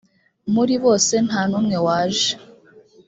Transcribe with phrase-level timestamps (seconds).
[0.53, 2.31] muribose ntanumwe waje.